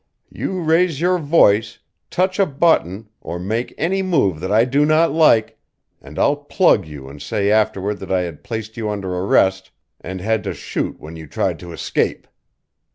[0.31, 1.77] "You raise your voice,
[2.09, 5.59] touch a button or make any move that I do not like,
[6.01, 9.69] and I'll plug you and say afterward that I had placed you under arrest
[9.99, 12.27] and had to shoot when you tried to escape.